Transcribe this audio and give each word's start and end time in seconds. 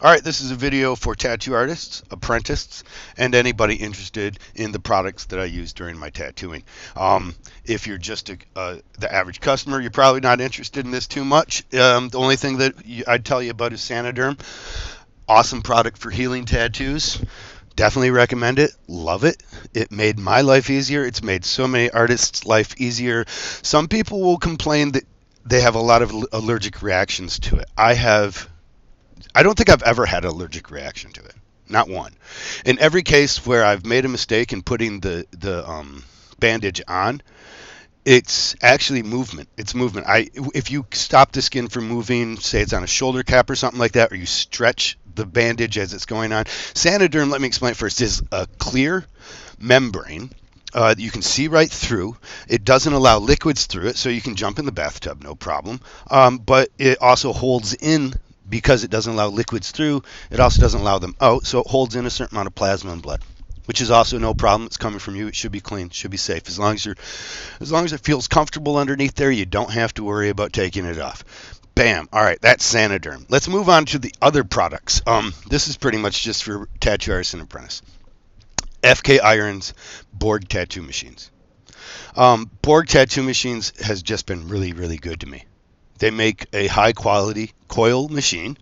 All 0.00 0.08
right, 0.08 0.22
this 0.22 0.40
is 0.40 0.52
a 0.52 0.54
video 0.54 0.94
for 0.94 1.16
tattoo 1.16 1.54
artists, 1.54 2.04
apprentices, 2.12 2.84
and 3.16 3.34
anybody 3.34 3.74
interested 3.74 4.38
in 4.54 4.70
the 4.70 4.78
products 4.78 5.24
that 5.26 5.40
I 5.40 5.46
use 5.46 5.72
during 5.72 5.98
my 5.98 6.10
tattooing. 6.10 6.62
Um, 6.94 7.34
if 7.64 7.88
you're 7.88 7.98
just 7.98 8.30
a, 8.30 8.38
uh, 8.54 8.76
the 9.00 9.12
average 9.12 9.40
customer, 9.40 9.80
you're 9.80 9.90
probably 9.90 10.20
not 10.20 10.40
interested 10.40 10.84
in 10.84 10.92
this 10.92 11.08
too 11.08 11.24
much. 11.24 11.64
Um, 11.74 12.10
the 12.10 12.18
only 12.20 12.36
thing 12.36 12.58
that 12.58 12.74
I'd 13.08 13.24
tell 13.24 13.42
you 13.42 13.50
about 13.50 13.72
is 13.72 13.80
Saniderm. 13.80 14.38
Awesome 15.28 15.62
product 15.62 15.98
for 15.98 16.10
healing 16.10 16.44
tattoos. 16.44 17.20
Definitely 17.74 18.12
recommend 18.12 18.60
it. 18.60 18.70
Love 18.86 19.24
it. 19.24 19.42
It 19.74 19.90
made 19.90 20.16
my 20.16 20.42
life 20.42 20.70
easier. 20.70 21.04
It's 21.04 21.24
made 21.24 21.44
so 21.44 21.66
many 21.66 21.90
artists' 21.90 22.46
life 22.46 22.80
easier. 22.80 23.24
Some 23.62 23.88
people 23.88 24.20
will 24.20 24.38
complain 24.38 24.92
that 24.92 25.04
they 25.44 25.62
have 25.62 25.74
a 25.74 25.80
lot 25.80 26.02
of 26.02 26.14
allergic 26.32 26.82
reactions 26.82 27.40
to 27.40 27.56
it. 27.56 27.68
I 27.76 27.94
have 27.94 28.48
I 29.34 29.42
don't 29.42 29.56
think 29.56 29.70
I've 29.70 29.82
ever 29.82 30.06
had 30.06 30.24
an 30.24 30.30
allergic 30.30 30.70
reaction 30.70 31.12
to 31.12 31.24
it. 31.24 31.34
Not 31.68 31.88
one. 31.88 32.14
In 32.64 32.78
every 32.78 33.02
case 33.02 33.44
where 33.44 33.64
I've 33.64 33.84
made 33.84 34.04
a 34.04 34.08
mistake 34.08 34.52
in 34.52 34.62
putting 34.62 35.00
the 35.00 35.26
the 35.32 35.68
um, 35.68 36.02
bandage 36.38 36.80
on, 36.88 37.20
it's 38.04 38.56
actually 38.62 39.02
movement. 39.02 39.48
It's 39.58 39.74
movement. 39.74 40.06
I 40.08 40.28
if 40.54 40.70
you 40.70 40.86
stop 40.92 41.32
the 41.32 41.42
skin 41.42 41.68
from 41.68 41.86
moving, 41.88 42.38
say 42.38 42.62
it's 42.62 42.72
on 42.72 42.84
a 42.84 42.86
shoulder 42.86 43.22
cap 43.22 43.50
or 43.50 43.54
something 43.54 43.78
like 43.78 43.92
that, 43.92 44.12
or 44.12 44.16
you 44.16 44.26
stretch 44.26 44.98
the 45.14 45.26
bandage 45.26 45.76
as 45.76 45.92
it's 45.92 46.06
going 46.06 46.32
on. 46.32 46.44
Saniderm, 46.44 47.30
let 47.30 47.40
me 47.40 47.48
explain 47.48 47.74
first, 47.74 48.00
is 48.00 48.22
a 48.32 48.46
clear 48.58 49.04
membrane 49.58 50.30
uh, 50.74 50.94
you 50.98 51.10
can 51.10 51.22
see 51.22 51.48
right 51.48 51.70
through. 51.70 52.16
It 52.48 52.64
doesn't 52.64 52.92
allow 52.92 53.18
liquids 53.18 53.66
through 53.66 53.88
it, 53.88 53.96
so 53.96 54.08
you 54.08 54.20
can 54.20 54.36
jump 54.36 54.58
in 54.58 54.66
the 54.66 54.72
bathtub, 54.72 55.22
no 55.22 55.34
problem. 55.34 55.80
Um, 56.10 56.38
but 56.38 56.68
it 56.78 57.00
also 57.00 57.32
holds 57.32 57.74
in 57.74 58.14
because 58.48 58.84
it 58.84 58.90
doesn't 58.90 59.12
allow 59.12 59.28
liquids 59.28 59.70
through, 59.70 60.02
it 60.30 60.40
also 60.40 60.60
doesn't 60.60 60.80
allow 60.80 60.98
them 60.98 61.16
out, 61.20 61.46
so 61.46 61.60
it 61.60 61.66
holds 61.66 61.96
in 61.96 62.06
a 62.06 62.10
certain 62.10 62.36
amount 62.36 62.46
of 62.46 62.54
plasma 62.54 62.92
and 62.92 63.02
blood, 63.02 63.22
which 63.66 63.80
is 63.80 63.90
also 63.90 64.18
no 64.18 64.34
problem. 64.34 64.66
It's 64.66 64.76
coming 64.76 64.98
from 64.98 65.16
you. 65.16 65.28
It 65.28 65.34
should 65.34 65.52
be 65.52 65.60
clean, 65.60 65.90
should 65.90 66.10
be 66.10 66.16
safe. 66.16 66.48
As 66.48 66.58
long 66.58 66.74
as 66.74 66.84
you're, 66.84 66.96
as 67.60 67.72
long 67.72 67.84
as 67.84 67.92
it 67.92 68.00
feels 68.00 68.28
comfortable 68.28 68.76
underneath 68.76 69.14
there, 69.14 69.30
you 69.30 69.46
don't 69.46 69.72
have 69.72 69.94
to 69.94 70.04
worry 70.04 70.28
about 70.28 70.52
taking 70.52 70.84
it 70.84 70.98
off. 70.98 71.24
Bam. 71.74 72.08
All 72.12 72.22
right, 72.22 72.40
that's 72.40 72.74
Saniderm. 72.74 73.26
Let's 73.28 73.46
move 73.46 73.68
on 73.68 73.84
to 73.86 74.00
the 74.00 74.12
other 74.20 74.42
products. 74.42 75.00
Um, 75.06 75.32
this 75.48 75.68
is 75.68 75.76
pretty 75.76 75.98
much 75.98 76.24
just 76.24 76.42
for 76.42 76.68
tattoo 76.80 77.12
artists 77.12 77.34
and 77.34 77.42
apprentice. 77.42 77.82
FK 78.82 79.20
Irons 79.22 79.74
Borg 80.12 80.48
tattoo 80.48 80.82
machines. 80.82 81.30
Um, 82.16 82.50
Borg 82.62 82.88
tattoo 82.88 83.22
machines 83.22 83.72
has 83.80 84.02
just 84.02 84.26
been 84.26 84.48
really, 84.48 84.72
really 84.72 84.96
good 84.96 85.20
to 85.20 85.26
me. 85.26 85.44
They 85.98 86.10
make 86.10 86.46
a 86.52 86.66
high 86.66 86.92
quality 86.92 87.52
coil 87.68 88.08
machine, 88.08 88.56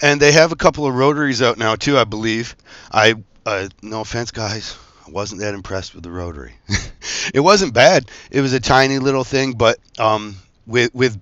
and 0.00 0.20
they 0.20 0.32
have 0.32 0.52
a 0.52 0.56
couple 0.56 0.86
of 0.86 0.94
rotaries 0.94 1.42
out 1.42 1.58
now 1.58 1.76
too, 1.76 1.98
I 1.98 2.04
believe. 2.04 2.56
I 2.90 3.14
uh, 3.46 3.68
no 3.82 4.00
offense, 4.02 4.30
guys, 4.30 4.76
I 5.06 5.10
wasn't 5.10 5.40
that 5.40 5.54
impressed 5.54 5.94
with 5.94 6.04
the 6.04 6.10
rotary. 6.10 6.54
it 7.34 7.40
wasn't 7.40 7.72
bad. 7.72 8.10
It 8.30 8.42
was 8.42 8.52
a 8.52 8.60
tiny 8.60 8.98
little 8.98 9.24
thing, 9.24 9.52
but 9.52 9.78
um, 9.98 10.36
with 10.66 10.94
with 10.94 11.20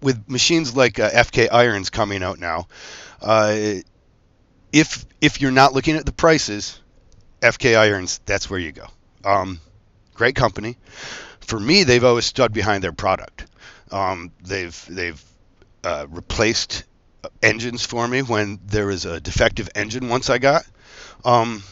with 0.00 0.28
machines 0.28 0.76
like 0.76 0.98
uh, 0.98 1.10
FK 1.10 1.48
Irons 1.50 1.90
coming 1.90 2.22
out 2.22 2.38
now, 2.38 2.68
uh, 3.20 3.56
if 4.72 5.04
if 5.20 5.40
you're 5.40 5.50
not 5.50 5.72
looking 5.72 5.96
at 5.96 6.06
the 6.06 6.12
prices, 6.12 6.80
FK 7.40 7.76
Irons, 7.76 8.20
that's 8.24 8.48
where 8.48 8.60
you 8.60 8.72
go. 8.72 8.86
Um, 9.24 9.60
great 10.14 10.36
company. 10.36 10.76
For 11.40 11.58
me, 11.58 11.84
they've 11.84 12.04
always 12.04 12.24
stood 12.24 12.52
behind 12.52 12.84
their 12.84 12.92
product. 12.92 13.46
Um, 13.90 14.32
they've 14.42 14.86
they've 14.88 15.22
uh, 15.84 16.06
replaced 16.10 16.84
engines 17.42 17.84
for 17.84 18.06
me 18.06 18.22
when 18.22 18.60
there 18.66 18.86
was 18.86 19.04
a 19.04 19.20
defective 19.20 19.68
engine 19.74 20.08
once 20.08 20.30
I 20.30 20.38
got. 20.38 20.64
Um, 21.24 21.62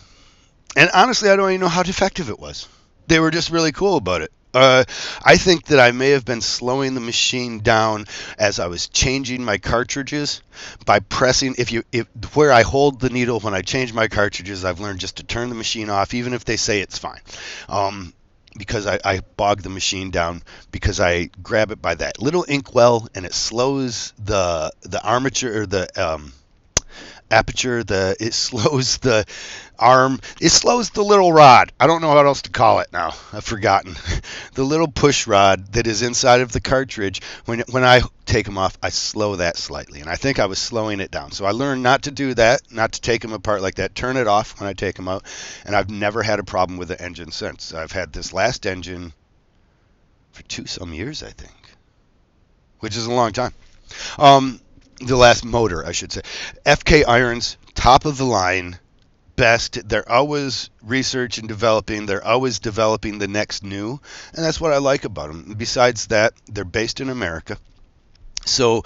and 0.77 0.91
honestly, 0.95 1.31
I 1.31 1.37
don't 1.37 1.51
even 1.51 1.61
know 1.61 1.69
how 1.69 1.83
defective 1.83 2.31
it 2.31 2.39
was. 2.39 2.69
They 3.07 3.21
were 3.21 3.31
just 3.31 3.51
really 3.51 3.73
cool 3.73 3.97
about 3.97 4.23
it. 4.23 4.33
Uh, 4.55 4.85
I 5.25 5.37
think 5.37 5.67
that 5.67 5.81
I 5.81 5.93
may 5.93 6.11
have 6.11 6.27
been 6.27 6.43
slowing 6.43 6.95
the 6.95 7.01
machine 7.01 7.61
down 7.61 8.05
as 8.39 8.61
I 8.61 8.67
was 8.67 8.89
changing 8.89 9.43
my 9.45 9.57
cartridges 9.57 10.43
by 10.85 11.01
pressing. 11.01 11.55
If 11.57 11.73
you, 11.73 11.85
if 11.91 12.07
where 12.35 12.53
I 12.53 12.63
hold 12.63 13.01
the 13.01 13.09
needle 13.09 13.41
when 13.41 13.55
I 13.55 13.63
change 13.63 13.95
my 13.95 14.09
cartridges, 14.09 14.65
I've 14.65 14.81
learned 14.81 15.01
just 15.01 15.17
to 15.17 15.23
turn 15.23 15.49
the 15.49 15.55
machine 15.55 15.89
off, 15.89 16.13
even 16.13 16.35
if 16.35 16.45
they 16.45 16.57
say 16.59 16.81
it's 16.81 16.99
fine. 16.99 17.21
Um, 17.69 18.13
because 18.57 18.87
I, 18.87 18.99
I 19.05 19.21
bog 19.37 19.63
the 19.63 19.71
machine 19.71 20.11
down 20.11 20.43
because 20.71 21.01
I 21.01 21.31
grab 21.43 21.71
it 21.71 21.81
by 21.81 21.95
that 21.95 22.21
little 22.21 22.43
inkwell 22.45 23.09
and 23.15 23.25
it 23.25 23.35
slows 23.35 24.13
the 24.19 24.73
the 24.83 25.03
armature 25.03 25.63
or 25.63 25.67
the 25.67 25.89
um, 26.03 26.33
aperture 27.31 27.83
the 27.83 28.17
it 28.21 28.35
slows 28.35 28.99
the 28.99 29.25
arm 29.79 30.21
it 30.41 30.51
slows 30.51 30.91
the 30.91 31.03
little 31.03 31.33
rod. 31.33 31.73
I 31.81 31.87
don't 31.87 32.01
know 32.01 32.15
what 32.15 32.27
else 32.27 32.43
to 32.43 32.51
call 32.51 32.81
it 32.81 32.93
now. 32.93 33.15
I've 33.33 33.45
forgotten. 33.45 33.97
The 34.55 34.65
little 34.65 34.89
push 34.89 35.27
rod 35.27 35.73
that 35.73 35.87
is 35.87 36.03
inside 36.03 36.43
of 36.43 36.53
the 36.53 36.61
cartridge 36.61 37.23
when 37.47 37.61
when 37.71 37.85
i 37.85 38.03
take 38.27 38.45
them 38.45 38.59
off 38.59 38.77
i 38.83 38.91
slow 38.91 39.37
that 39.37 39.57
slightly 39.57 40.01
and 40.01 40.11
i 40.11 40.17
think 40.17 40.39
i 40.39 40.45
was 40.45 40.59
slowing 40.59 41.01
it 41.01 41.11
down. 41.11 41.33
So 41.33 41.47
i 41.47 41.53
learned 41.53 41.83
not 41.83 42.03
to 42.03 42.11
do 42.11 42.35
that 42.35 42.61
not 42.71 42.93
to 42.93 43.01
take 43.01 43.23
them 43.23 43.33
apart 43.33 43.63
like 43.63 43.77
that. 43.77 43.95
Turn 43.95 44.19
it 44.19 44.27
off 44.27 44.61
when 44.61 44.69
i 44.69 44.75
take 44.75 44.97
them 44.97 45.09
out 45.09 45.25
and 45.65 45.75
i've 45.75 45.89
never 45.89 46.23
had 46.23 46.39
a 46.39 46.45
problem 46.45 46.79
with 46.79 46.89
the 46.89 47.03
engine 47.03 47.31
since. 47.31 47.73
I've 47.73 47.93
had 47.93 48.13
this 48.13 48.35
last 48.35 48.67
engine 48.67 49.15
for 50.33 50.43
two 50.43 50.67
some 50.67 50.93
years 50.93 51.23
i 51.23 51.31
think 51.31 51.63
which 52.83 52.97
is 52.97 53.07
a 53.07 53.13
long 53.13 53.33
time. 53.33 53.55
Um, 54.19 54.61
the 55.07 55.17
last 55.17 55.45
motor, 55.45 55.85
I 55.85 55.93
should 55.93 56.13
say. 56.13 56.23
FK 56.65 57.05
Irons, 57.07 57.57
top 57.75 58.05
of 58.05 58.17
the 58.17 58.25
line, 58.25 58.79
best. 59.37 59.89
They're 59.89 60.11
always 60.11 60.71
research 60.83 61.39
and 61.39 61.49
developing. 61.49 62.07
They're 62.07 62.25
always 62.25 62.59
developing 62.59 63.19
the 63.19 63.29
next 63.29 63.65
new, 63.65 64.01
and 64.35 64.45
that's 64.45 64.61
what 64.61 64.73
I 64.73 64.79
like 64.79 65.05
about 65.05 65.29
them. 65.29 65.55
Besides 65.57 66.09
that, 66.09 66.35
they're 66.47 66.65
based 66.65 67.01
in 67.01 67.09
America. 67.09 67.59
So 68.45 68.83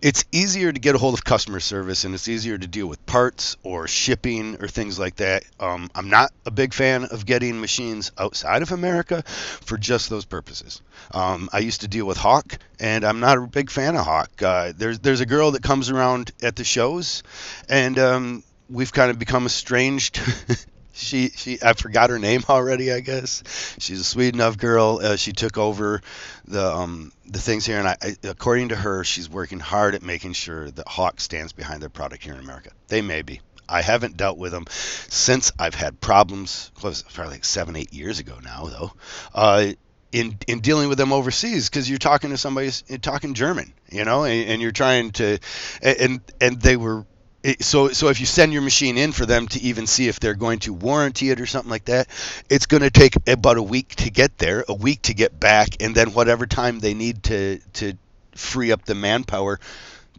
it's 0.00 0.24
easier 0.32 0.72
to 0.72 0.78
get 0.78 0.94
a 0.94 0.98
hold 0.98 1.14
of 1.14 1.24
customer 1.24 1.60
service 1.60 2.04
and 2.04 2.14
it's 2.14 2.28
easier 2.28 2.56
to 2.56 2.66
deal 2.66 2.86
with 2.86 3.04
parts 3.06 3.56
or 3.62 3.88
shipping 3.88 4.56
or 4.62 4.68
things 4.68 4.98
like 4.98 5.16
that. 5.16 5.44
Um, 5.58 5.90
I'm 5.94 6.10
not 6.10 6.32
a 6.46 6.50
big 6.50 6.72
fan 6.72 7.04
of 7.04 7.26
getting 7.26 7.60
machines 7.60 8.12
outside 8.16 8.62
of 8.62 8.72
America 8.72 9.22
for 9.26 9.76
just 9.76 10.10
those 10.10 10.24
purposes. 10.24 10.80
Um, 11.12 11.48
I 11.52 11.58
used 11.58 11.80
to 11.80 11.88
deal 11.88 12.06
with 12.06 12.18
Hawk 12.18 12.58
and 12.78 13.04
I'm 13.04 13.20
not 13.20 13.38
a 13.38 13.46
big 13.46 13.70
fan 13.70 13.96
of 13.96 14.04
Hawk. 14.04 14.42
Uh, 14.42 14.72
there's, 14.76 15.00
there's 15.00 15.20
a 15.20 15.26
girl 15.26 15.52
that 15.52 15.62
comes 15.62 15.90
around 15.90 16.30
at 16.42 16.56
the 16.56 16.64
shows 16.64 17.22
and 17.68 17.98
um, 17.98 18.44
we've 18.68 18.92
kind 18.92 19.10
of 19.10 19.18
become 19.18 19.44
estranged 19.46 20.20
she 21.00 21.30
she 21.30 21.58
I 21.62 21.72
forgot 21.72 22.10
her 22.10 22.18
name 22.18 22.42
already. 22.48 22.92
I 22.92 23.00
guess 23.00 23.42
she's 23.78 24.00
a 24.00 24.04
sweet 24.04 24.34
enough 24.34 24.58
girl. 24.58 25.00
Uh, 25.02 25.16
she 25.16 25.32
took 25.32 25.58
over 25.58 26.00
the 26.46 26.64
um 26.64 27.12
the 27.26 27.40
things 27.40 27.66
here, 27.66 27.78
and 27.78 27.88
I, 27.88 27.96
I, 28.02 28.16
according 28.24 28.70
to 28.70 28.76
her, 28.76 29.04
she's 29.04 29.28
working 29.28 29.60
hard 29.60 29.94
at 29.94 30.02
making 30.02 30.32
sure 30.34 30.70
that 30.70 30.88
Hawk 30.88 31.20
stands 31.20 31.52
behind 31.52 31.82
their 31.82 31.88
product 31.88 32.24
here 32.24 32.34
in 32.34 32.40
America. 32.40 32.70
They 32.88 33.02
may 33.02 33.22
be. 33.22 33.40
I 33.68 33.82
haven't 33.82 34.16
dealt 34.16 34.36
with 34.36 34.50
them 34.50 34.64
since 34.68 35.52
I've 35.58 35.76
had 35.76 36.00
problems. 36.00 36.72
Probably 36.74 37.34
like 37.34 37.44
seven, 37.44 37.76
eight 37.76 37.92
years 37.92 38.18
ago 38.18 38.38
now, 38.42 38.66
though. 38.66 38.92
Uh, 39.32 39.72
in 40.12 40.36
in 40.48 40.60
dealing 40.60 40.88
with 40.88 40.98
them 40.98 41.12
overseas 41.12 41.68
because 41.68 41.88
you're 41.88 41.98
talking 41.98 42.30
to 42.30 42.36
somebody 42.36 42.70
talking 43.00 43.34
German, 43.34 43.72
you 43.90 44.04
know, 44.04 44.24
and, 44.24 44.50
and, 44.50 44.62
you're 44.62 44.72
trying 44.72 45.12
to, 45.12 45.38
and 45.82 46.20
and 46.40 46.60
they 46.60 46.76
were 46.76 47.06
so 47.60 47.88
so 47.88 48.08
if 48.08 48.20
you 48.20 48.26
send 48.26 48.52
your 48.52 48.62
machine 48.62 48.98
in 48.98 49.12
for 49.12 49.26
them 49.26 49.48
to 49.48 49.60
even 49.60 49.86
see 49.86 50.08
if 50.08 50.20
they're 50.20 50.34
going 50.34 50.58
to 50.60 50.72
warranty 50.72 51.30
it 51.30 51.40
or 51.40 51.46
something 51.46 51.70
like 51.70 51.86
that, 51.86 52.08
it's 52.48 52.66
going 52.66 52.82
to 52.82 52.90
take 52.90 53.14
about 53.28 53.56
a 53.56 53.62
week 53.62 53.94
to 53.96 54.10
get 54.10 54.36
there, 54.38 54.64
a 54.68 54.74
week 54.74 55.02
to 55.02 55.14
get 55.14 55.38
back, 55.38 55.68
and 55.80 55.94
then 55.94 56.12
whatever 56.12 56.46
time 56.46 56.80
they 56.80 56.94
need 56.94 57.22
to 57.24 57.58
to 57.74 57.94
free 58.34 58.72
up 58.72 58.84
the 58.84 58.94
manpower 58.94 59.58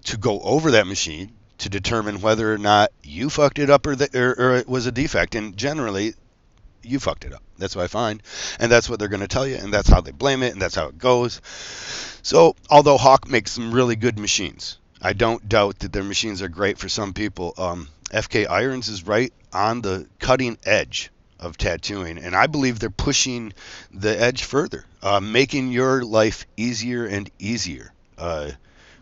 to 0.05 0.17
go 0.17 0.39
over 0.41 0.71
that 0.71 0.87
machine 0.87 1.31
to 1.59 1.69
determine 1.69 2.21
whether 2.21 2.51
or 2.51 2.57
not 2.57 2.91
you 3.03 3.29
fucked 3.29 3.59
it 3.59 3.69
up 3.69 3.85
or, 3.85 3.95
the, 3.95 4.09
or, 4.19 4.31
or 4.31 4.55
it 4.55 4.67
was 4.67 4.87
a 4.87 4.91
defect. 4.91 5.35
And 5.35 5.55
generally, 5.55 6.15
you 6.81 6.99
fucked 6.99 7.25
it 7.25 7.33
up. 7.33 7.43
That's 7.59 7.75
what 7.75 7.83
I 7.83 7.87
find, 7.87 8.23
and 8.59 8.71
that's 8.71 8.89
what 8.89 8.97
they're 8.97 9.07
going 9.07 9.21
to 9.21 9.27
tell 9.27 9.45
you, 9.45 9.55
and 9.55 9.71
that's 9.71 9.87
how 9.87 10.01
they 10.01 10.11
blame 10.11 10.41
it, 10.41 10.53
and 10.53 10.61
that's 10.61 10.73
how 10.73 10.87
it 10.87 10.97
goes. 10.97 11.39
So, 12.23 12.55
although 12.69 12.97
Hawk 12.97 13.27
makes 13.27 13.51
some 13.51 13.71
really 13.71 13.95
good 13.95 14.17
machines, 14.17 14.79
I 15.01 15.13
don't 15.13 15.47
doubt 15.49 15.79
that 15.79 15.91
their 15.91 16.03
machines 16.03 16.41
are 16.41 16.47
great 16.47 16.77
for 16.77 16.87
some 16.87 17.13
people. 17.13 17.53
Um, 17.57 17.87
FK 18.11 18.47
Irons 18.49 18.87
is 18.87 19.07
right 19.07 19.33
on 19.51 19.81
the 19.81 20.07
cutting 20.19 20.57
edge 20.63 21.09
of 21.39 21.57
tattooing, 21.57 22.19
and 22.19 22.35
I 22.35 22.45
believe 22.47 22.79
they're 22.79 22.91
pushing 22.91 23.53
the 23.91 24.19
edge 24.19 24.43
further, 24.43 24.85
uh, 25.01 25.19
making 25.19 25.71
your 25.71 26.03
life 26.03 26.45
easier 26.55 27.05
and 27.05 27.29
easier 27.39 27.91
uh, 28.19 28.51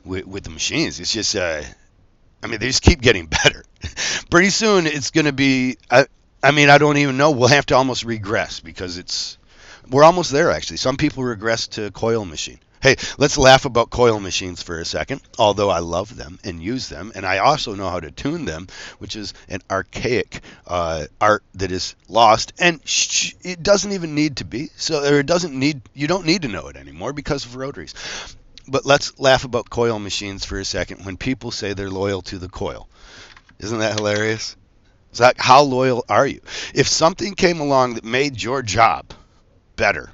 with, 0.06 0.26
with, 0.26 0.46
the 0.46 0.50
machines. 0.50 1.02
It's 1.02 1.12
just, 1.12 1.36
uh, 1.36 1.62
I 2.42 2.48
mean, 2.48 2.60
they 2.60 2.68
just 2.68 2.82
keep 2.82 3.02
getting 3.02 3.26
better. 3.44 3.66
Pretty 4.30 4.52
soon, 4.52 4.88
it's 4.88 5.12
going 5.12 5.26
to 5.26 5.34
be. 5.34 5.78
I, 5.92 6.06
I 6.42 6.52
mean, 6.52 6.70
I 6.70 6.78
don't 6.78 6.98
even 6.98 7.18
know. 7.18 7.32
We'll 7.32 7.50
have 7.50 7.66
to 7.68 7.76
almost 7.76 8.06
regress 8.06 8.62
because 8.62 8.98
it's. 8.98 9.38
We're 9.90 10.04
almost 10.04 10.32
there, 10.32 10.52
actually. 10.52 10.78
Some 10.78 10.98
people 10.98 11.24
regress 11.24 11.68
to 11.70 11.92
coil 11.92 12.24
machine. 12.24 12.60
Hey, 12.82 12.96
let's 13.18 13.38
laugh 13.38 13.66
about 13.66 13.90
coil 13.90 14.22
machines 14.22 14.64
for 14.64 14.80
a 14.80 14.86
second, 14.86 15.20
although 15.38 15.70
I 15.70 15.80
love 15.80 16.16
them 16.16 16.40
and 16.46 16.64
use 16.64 16.88
them, 16.88 17.12
and 17.14 17.26
I 17.26 17.40
also 17.40 17.76
know 17.76 17.90
how 17.90 18.00
to 18.00 18.10
tune 18.10 18.46
them, 18.46 18.68
which 19.00 19.18
is 19.18 19.34
an 19.50 19.60
archaic 19.70 20.40
uh, 20.66 21.08
art 21.20 21.44
that 21.56 21.74
is 21.74 21.96
lost, 22.08 22.54
and 22.58 22.80
sh- 22.88 23.34
it 23.42 23.62
doesn't 23.62 23.92
even 23.92 24.16
need 24.16 24.38
to 24.38 24.46
be. 24.46 24.70
So, 24.78 25.04
or 25.04 25.20
it 25.20 25.26
doesn't 25.26 25.54
need, 25.54 25.82
you 25.94 26.08
don't 26.08 26.26
need 26.26 26.44
to 26.44 26.48
know 26.48 26.68
it 26.68 26.78
anymore 26.78 27.12
because 27.12 27.46
of 27.46 27.58
rotaries. 27.58 27.94
But 28.66 28.86
let's 28.86 29.20
laugh 29.20 29.44
about 29.44 29.70
coil 29.70 30.00
machines 30.00 30.46
for 30.46 30.58
a 30.58 30.64
second 30.64 31.06
when 31.06 31.18
people 31.18 31.52
say 31.52 31.74
they're 31.74 31.90
loyal 31.90 32.22
to 32.24 32.38
the 32.38 32.48
coil. 32.48 32.88
Isn't 33.60 33.80
that 33.80 33.98
hilarious? 33.98 34.56
Zach, 35.14 35.36
how 35.38 35.64
loyal 35.64 36.06
are 36.08 36.26
you? 36.28 36.40
If 36.74 36.88
something 36.88 37.34
came 37.36 37.60
along 37.60 37.96
that 37.96 38.06
made 38.06 38.42
your 38.42 38.62
job 38.62 39.12
better, 39.76 40.12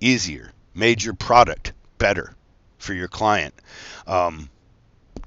easier, 0.00 0.52
made 0.74 1.02
your 1.02 1.14
product 1.14 1.72
better 1.98 2.34
for 2.78 2.94
your 2.94 3.08
client, 3.08 3.54
um, 4.06 4.48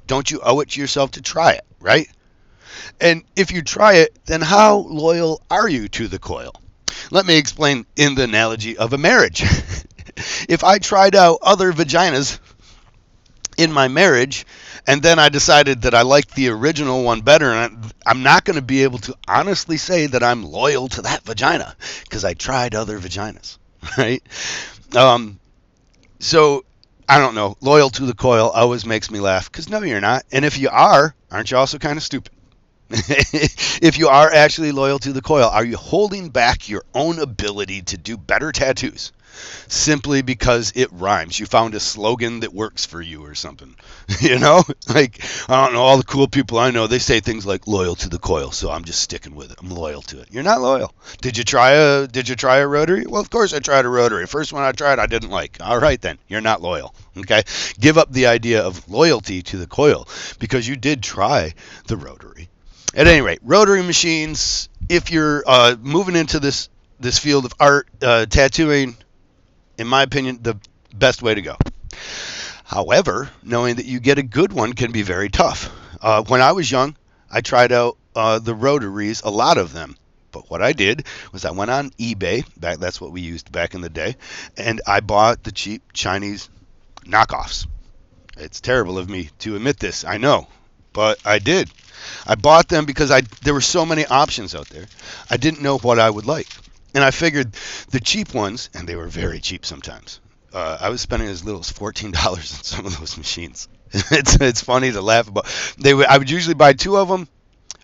don't 0.08 0.30
you 0.30 0.40
owe 0.44 0.60
it 0.60 0.72
to 0.72 0.82
yourself 0.82 1.12
to 1.12 1.22
try 1.22 1.54
it, 1.54 1.66
right? 1.80 2.08
And 3.00 3.24
if 3.36 3.52
you 3.52 3.62
try 3.62 3.96
it, 3.96 4.18
then 4.26 4.42
how 4.42 4.78
loyal 4.78 5.42
are 5.50 5.68
you 5.68 5.88
to 5.90 6.08
the 6.08 6.20
coil? 6.20 6.54
Let 7.12 7.26
me 7.26 7.38
explain 7.38 7.86
in 7.96 8.16
the 8.16 8.24
analogy 8.24 8.78
of 8.78 8.94
a 8.94 8.98
marriage. 8.98 9.42
if 10.50 10.64
I 10.64 10.80
tried 10.80 11.16
out 11.16 11.40
other 11.42 11.72
vaginas 11.72 12.40
in 13.58 13.72
my 13.72 13.88
marriage 13.88 14.46
and 14.88 15.02
then 15.02 15.20
I 15.20 15.30
decided 15.30 15.84
that 15.84 15.94
I 15.94 16.04
liked 16.04 16.34
the 16.34 16.50
original 16.50 17.04
one 17.04 17.22
better, 17.22 17.52
and 17.52 17.94
I'm 18.06 18.24
not 18.24 18.46
going 18.46 18.56
to 18.56 18.62
be 18.62 18.84
able 18.84 19.00
to 19.00 19.16
honestly 19.28 19.78
say 19.78 20.08
that 20.08 20.24
I'm 20.24 20.44
loyal 20.44 20.88
to 20.90 21.04
that 21.04 21.24
vagina 21.24 21.76
because 22.04 22.26
I 22.26 22.34
tried 22.34 22.74
other 22.74 22.98
vaginas, 23.00 23.58
right? 23.98 24.24
Um, 24.96 25.40
so 26.20 26.66
I 27.08 27.18
don't 27.18 27.36
know. 27.36 27.58
Loyal 27.62 27.90
to 27.92 28.06
the 28.06 28.14
coil 28.14 28.50
always 28.50 28.86
makes 28.86 29.10
me 29.10 29.20
laugh 29.20 29.52
because 29.52 29.70
no, 29.70 29.82
you're 29.82 30.02
not. 30.02 30.26
And 30.32 30.46
if 30.46 30.58
you 30.60 30.70
are, 30.70 31.16
aren't 31.32 31.50
you 31.50 31.58
also 31.58 31.80
kind 31.80 31.98
of 31.98 32.04
stupid? 32.04 32.32
if 32.92 33.98
you 33.98 34.08
are 34.10 34.32
actually 34.32 34.72
loyal 34.72 35.00
to 35.00 35.14
the 35.14 35.22
coil, 35.22 35.48
are 35.48 35.64
you 35.64 35.78
holding 35.78 36.30
back 36.30 36.70
your 36.70 36.84
own 36.94 37.20
ability 37.20 37.84
to 37.84 37.98
do 37.98 38.18
better 38.18 38.52
tattoos? 38.52 39.12
Simply 39.68 40.22
because 40.22 40.74
it 40.76 40.92
rhymes. 40.92 41.40
You 41.40 41.46
found 41.46 41.76
a 41.76 41.80
slogan 41.80 42.42
that 42.42 42.54
works 42.54 42.86
for 42.86 43.02
you 43.02 43.26
or 43.26 43.36
something. 43.36 43.76
you 44.22 44.40
know? 44.40 44.64
Like, 44.90 45.22
I 45.48 45.66
don't 45.66 45.74
know, 45.74 45.82
all 45.82 45.98
the 45.98 46.04
cool 46.04 46.28
people 46.28 46.58
I 46.58 46.72
know, 46.72 46.88
they 46.88 46.98
say 46.98 47.20
things 47.20 47.46
like 47.46 47.68
loyal 47.68 47.96
to 47.98 48.10
the 48.10 48.18
coil, 48.18 48.52
so 48.52 48.72
I'm 48.72 48.86
just 48.86 49.02
sticking 49.02 49.36
with 49.36 49.52
it. 49.52 49.60
I'm 49.62 49.70
loyal 49.70 50.02
to 50.04 50.20
it. 50.20 50.30
You're 50.32 50.42
not 50.42 50.62
loyal. 50.62 50.96
Did 51.22 51.38
you 51.38 51.44
try 51.44 51.72
a 51.72 52.08
did 52.08 52.28
you 52.28 52.36
try 52.36 52.58
a 52.58 52.68
rotary? 52.68 53.06
Well, 53.06 53.22
of 53.22 53.30
course 53.30 53.54
I 53.54 53.60
tried 53.60 53.86
a 53.86 53.90
rotary. 53.90 54.26
First 54.26 54.52
one 54.52 54.64
I 54.64 54.72
tried 54.72 54.98
I 54.98 55.06
didn't 55.06 55.30
like. 55.30 55.58
All 55.62 55.80
right 55.80 56.02
then. 56.02 56.18
You're 56.28 56.42
not 56.42 56.62
loyal. 56.62 56.96
Okay? 57.18 57.44
Give 57.80 58.00
up 58.00 58.12
the 58.12 58.28
idea 58.28 58.64
of 58.64 58.90
loyalty 58.90 59.44
to 59.44 59.58
the 59.58 59.68
coil 59.68 60.08
because 60.40 60.68
you 60.68 60.76
did 60.76 61.04
try 61.04 61.54
the 61.86 61.98
rotary. 61.98 62.50
At 62.96 63.06
any 63.06 63.22
rate, 63.22 63.40
rotary 63.44 63.84
machines, 63.84 64.70
if 64.90 65.12
you're 65.12 65.44
uh, 65.46 65.76
moving 65.80 66.16
into 66.16 66.40
this 66.40 66.70
this 67.00 67.20
field 67.20 67.46
of 67.46 67.54
art, 67.60 67.88
uh, 68.02 68.26
tattooing, 68.26 68.98
in 69.80 69.88
my 69.88 70.04
opinion, 70.04 70.40
the 70.42 70.58
best 70.94 71.24
way 71.24 71.34
to 71.34 71.42
go. 71.42 71.56
However, 72.66 73.30
knowing 73.42 73.76
that 73.76 73.86
you 73.86 74.00
get 74.00 74.20
a 74.20 74.24
good 74.24 74.54
one 74.54 74.74
can 74.74 74.92
be 74.92 75.02
very 75.02 75.30
tough. 75.30 75.72
Uh, 76.02 76.24
when 76.24 76.42
I 76.42 76.52
was 76.52 76.70
young, 76.70 76.96
I 77.32 77.42
tried 77.42 77.72
out 77.72 77.98
uh, 78.16 78.40
the 78.40 78.54
rotaries, 78.54 79.22
a 79.22 79.30
lot 79.30 79.58
of 79.58 79.74
them. 79.74 79.96
But 80.32 80.52
what 80.52 80.62
I 80.62 80.74
did 80.74 81.08
was 81.32 81.46
I 81.46 81.52
went 81.52 81.72
on 81.72 81.90
eBay, 81.92 82.46
back, 82.60 82.78
that's 82.78 83.02
what 83.02 83.12
we 83.12 83.22
used 83.22 83.52
back 83.52 83.74
in 83.74 83.82
the 83.82 83.90
day, 83.90 84.18
and 84.58 84.82
I 84.86 85.00
bought 85.00 85.44
the 85.44 85.52
cheap 85.52 85.82
Chinese 85.94 86.50
knockoffs. 87.06 87.66
It's 88.38 88.62
terrible 88.62 89.00
of 89.00 89.10
me 89.10 89.30
to 89.40 89.56
admit 89.56 89.80
this, 89.80 90.06
I 90.06 90.18
know, 90.18 90.48
but 90.94 91.20
I 91.26 91.40
did. 91.40 91.72
I 92.28 92.36
bought 92.36 92.68
them 92.68 92.86
because 92.86 93.12
I 93.12 93.22
there 93.42 93.54
were 93.54 93.62
so 93.62 93.86
many 93.86 94.06
options 94.06 94.54
out 94.54 94.70
there. 94.70 94.86
I 95.30 95.38
didn't 95.38 95.62
know 95.62 95.78
what 95.80 96.00
I 96.00 96.10
would 96.10 96.26
like. 96.26 96.48
And 96.94 97.04
I 97.04 97.12
figured 97.12 97.54
the 97.92 98.00
cheap 98.00 98.34
ones, 98.34 98.70
and 98.74 98.88
they 98.88 98.96
were 98.96 99.08
very 99.08 99.40
cheap 99.40 99.66
sometimes. 99.66 100.20
Uh, 100.52 100.78
I 100.82 100.90
was 100.90 101.02
spending 101.02 101.30
as 101.30 101.46
little 101.46 101.62
as 101.62 101.72
fourteen 101.72 102.12
dollars 102.24 102.54
on 102.54 102.64
some 102.64 102.86
of 102.86 102.98
those 103.00 103.18
machines. 103.18 103.68
it's 103.94 104.40
it's 104.42 104.62
funny 104.62 104.92
to 104.92 105.02
laugh 105.02 105.28
about. 105.28 105.46
They 105.78 105.94
would, 105.94 106.08
I 106.08 106.18
would 106.18 106.30
usually 106.30 106.56
buy 106.56 106.74
two 106.74 106.98
of 106.98 107.08
them. 107.08 107.28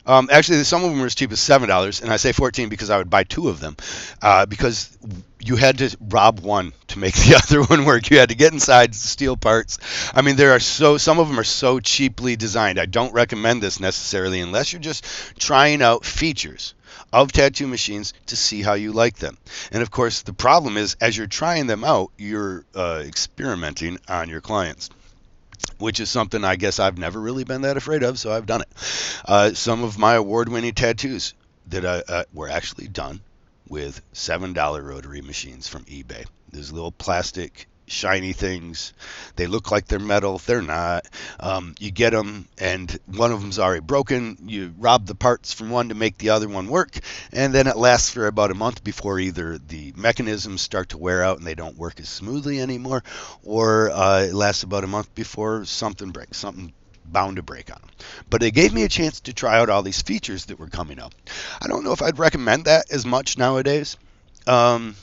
Um, 0.08 0.30
actually, 0.32 0.64
some 0.66 0.84
of 0.84 0.92
them 0.92 1.00
were 1.00 1.08
as 1.08 1.16
cheap 1.16 1.32
as 1.32 1.40
seven 1.40 1.68
dollars, 1.68 2.02
and 2.02 2.12
I 2.12 2.18
say 2.18 2.32
fourteen 2.32 2.70
because 2.70 2.90
I 2.90 2.98
would 2.98 3.10
buy 3.10 3.24
two 3.24 3.50
of 3.50 3.60
them, 3.60 3.76
uh, 4.22 4.46
because 4.46 4.96
you 5.40 5.56
had 5.56 5.80
to 5.80 5.96
rob 6.00 6.40
one 6.42 6.74
to 6.90 7.00
make 7.00 7.14
the 7.16 7.36
other 7.36 7.64
one 7.64 7.86
work. 7.86 8.10
You 8.10 8.20
had 8.20 8.30
to 8.30 8.36
get 8.36 8.54
inside 8.54 8.94
steel 8.94 9.36
parts. 9.36 9.80
I 10.14 10.22
mean, 10.22 10.36
there 10.36 10.52
are 10.52 10.60
so 10.60 10.98
some 10.98 11.20
of 11.20 11.28
them 11.28 11.40
are 11.40 11.44
so 11.44 11.80
cheaply 11.80 12.36
designed. 12.36 12.80
I 12.80 12.86
don't 12.86 13.14
recommend 13.14 13.64
this 13.64 13.80
necessarily 13.80 14.42
unless 14.42 14.74
you're 14.74 14.82
just 14.82 15.06
trying 15.40 15.82
out 15.82 16.06
features 16.06 16.76
of 17.16 17.32
tattoo 17.32 17.66
machines 17.66 18.14
to 18.28 18.36
see 18.36 18.62
how 18.62 18.74
you 18.74 18.92
like 18.92 19.18
them. 19.18 19.38
And 19.72 19.82
of 19.82 19.90
course, 19.90 20.22
the 20.22 20.34
problem 20.34 20.76
is 20.78 20.98
as 21.00 21.18
you're 21.18 21.28
trying 21.28 21.68
them 21.68 21.84
out, 21.84 22.12
you're 22.18 22.66
uh, 22.76 23.02
experimenting 23.06 24.00
on 24.08 24.30
your 24.30 24.42
clients. 24.42 24.90
Which 25.78 26.00
is 26.00 26.10
something 26.10 26.44
I 26.44 26.58
guess 26.58 26.80
I've 26.80 26.98
never 26.98 27.20
really 27.20 27.46
been 27.46 27.62
that 27.62 27.78
afraid 27.78 28.04
of, 28.04 28.20
so 28.20 28.32
I've 28.32 28.46
done 28.46 28.62
it. 28.62 28.68
Uh, 29.26 29.54
some 29.54 29.84
of 29.84 29.98
my 29.98 30.16
award-winning 30.16 30.74
tattoos 30.74 31.34
that 31.68 31.86
I, 31.86 32.04
uh, 32.08 32.24
were 32.34 32.50
actually 32.50 32.88
done 32.88 33.22
with 33.68 34.02
seven 34.14 34.54
dollar 34.54 34.82
rotary 34.82 35.22
machines 35.22 35.68
from 35.68 35.86
eBay. 35.86 36.26
These 36.52 36.72
little 36.72 36.92
plastic 36.92 37.68
shiny 37.88 38.34
things. 38.34 38.94
They 39.36 39.48
look 39.48 39.72
like 39.72 39.88
they're 39.88 40.00
metal. 40.00 40.38
They're 40.40 40.62
not. 40.62 41.06
Um, 41.40 41.76
you 41.80 41.92
get 41.92 42.12
them, 42.12 42.48
and 42.58 43.00
one 43.06 43.32
of 43.32 43.42
them's 43.42 43.60
already 43.60 43.82
broken. 43.82 44.38
You 44.46 44.74
rob 44.78 45.06
the 45.06 45.16
parts 45.16 45.54
from 45.54 45.70
one 45.70 45.90
to 45.90 45.96
make 45.96 46.18
the 46.18 46.32
other 46.32 46.48
one 46.48 46.68
work, 46.68 46.98
and 47.32 47.54
then 47.54 47.68
it 47.68 47.78
lasts 47.78 48.10
for 48.10 48.28
about 48.28 48.52
a 48.52 48.56
month 48.56 48.84
before 48.84 49.20
either 49.20 49.58
the 49.58 49.94
mechanisms 49.96 50.62
start 50.62 50.90
to 50.90 50.98
wear 50.98 51.24
out 51.24 51.38
and 51.38 51.48
they 51.48 51.56
don't 51.56 51.78
work 51.78 52.00
as 52.00 52.10
smoothly 52.10 52.62
anymore, 52.62 53.04
or 53.44 53.92
uh, 53.92 54.24
it 54.24 54.34
lasts 54.34 54.64
about 54.64 54.84
a 54.84 54.88
month 54.88 55.14
before 55.16 55.66
something 55.66 56.12
breaks. 56.12 56.38
Something 56.38 56.74
bound 57.06 57.36
to 57.36 57.44
break 57.44 57.72
on 57.72 57.80
them. 57.80 57.90
But 58.30 58.44
it 58.44 58.52
gave 58.52 58.74
me 58.74 58.84
a 58.84 58.90
chance 58.90 59.22
to 59.22 59.34
try 59.34 59.60
out 59.60 59.70
all 59.70 59.84
these 59.84 60.02
features 60.02 60.46
that 60.46 60.60
were 60.60 60.68
coming 60.68 61.00
up. 61.00 61.14
I 61.62 61.68
don't 61.68 61.84
know 61.84 61.92
if 61.92 62.02
I'd 62.02 62.20
recommend 62.20 62.66
that 62.66 62.92
as 62.92 63.06
much 63.06 63.38
nowadays. 63.38 63.98
Um, 64.48 64.96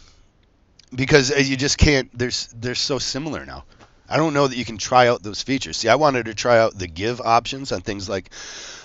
because 0.95 1.33
uh, 1.33 1.37
you 1.37 1.57
just 1.57 1.79
can't. 1.79 2.11
There's 2.17 2.49
they're 2.57 2.75
so 2.75 2.99
similar 2.99 3.45
now. 3.47 3.65
I 4.09 4.19
don't 4.19 4.35
know 4.35 4.47
that 4.47 4.57
you 4.57 4.65
can 4.65 4.77
try 4.77 5.09
out 5.09 5.23
those 5.23 5.43
features. 5.43 5.79
See, 5.79 5.89
I 5.89 5.95
wanted 5.95 6.27
to 6.27 6.35
try 6.35 6.59
out 6.59 6.79
the 6.79 6.87
give 6.87 7.21
options 7.21 7.73
on 7.73 7.81
things 7.81 8.11
like 8.11 8.31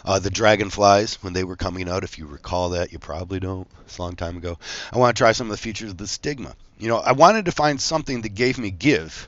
uh, 0.06 0.20
the 0.20 0.30
dragonflies 0.30 1.22
when 1.22 1.34
they 1.34 1.44
were 1.44 1.58
coming 1.58 1.90
out. 1.90 2.06
If 2.06 2.18
you 2.18 2.28
recall 2.28 2.70
that, 2.70 2.94
you 2.94 3.00
probably 3.00 3.42
don't. 3.42 3.68
It's 3.82 3.98
a 3.98 4.02
long 4.02 4.16
time 4.16 4.38
ago. 4.38 4.58
I 4.94 4.98
want 4.98 5.18
to 5.18 5.20
try 5.20 5.34
some 5.34 5.48
of 5.48 5.52
the 5.52 5.58
features 5.58 5.92
of 5.92 5.98
the 5.98 6.08
stigma. 6.08 6.56
You 6.80 6.88
know, 6.88 6.98
I 6.98 7.12
wanted 7.12 7.46
to 7.46 7.52
find 7.52 7.82
something 7.82 8.22
that 8.22 8.36
gave 8.36 8.58
me 8.58 8.72
give 8.72 9.28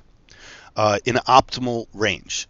uh, 0.78 1.00
in 1.04 1.16
optimal 1.16 1.88
range. 1.94 2.48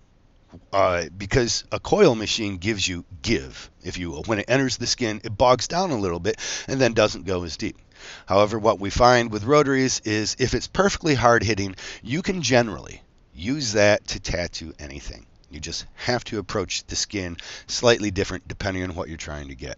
Uh, 0.74 1.06
because 1.16 1.64
a 1.72 1.80
coil 1.80 2.16
machine 2.16 2.58
gives 2.58 2.88
you 2.88 3.06
give, 3.22 3.70
if 3.84 3.98
you 3.98 4.10
will. 4.12 4.24
When 4.24 4.40
it 4.40 4.46
enters 4.48 4.78
the 4.78 4.88
skin, 4.88 5.22
it 5.24 5.38
bogs 5.38 5.68
down 5.68 5.92
a 5.92 5.98
little 6.00 6.20
bit 6.20 6.38
and 6.68 6.82
then 6.82 6.94
doesn't 6.94 7.26
go 7.26 7.44
as 7.44 7.58
deep. 7.58 7.78
However, 8.26 8.58
what 8.58 8.80
we 8.80 8.90
find 8.90 9.32
with 9.32 9.44
rotaries 9.44 10.02
is 10.06 10.36
if 10.40 10.54
it's 10.54 10.68
perfectly 10.68 11.14
hard 11.16 11.44
hitting, 11.44 11.76
you 12.02 12.22
can 12.22 12.42
generally 12.42 13.04
use 13.34 13.74
that 13.74 14.08
to 14.08 14.20
tattoo 14.20 14.74
anything. 14.80 15.26
You 15.52 15.60
just 15.60 15.86
have 15.96 16.24
to 16.26 16.40
approach 16.40 16.86
the 16.86 16.96
skin 16.96 17.38
slightly 17.68 18.12
different 18.12 18.48
depending 18.48 18.84
on 18.84 18.96
what 18.96 19.08
you're 19.08 19.18
trying 19.18 19.50
to 19.50 19.56
get. 19.56 19.78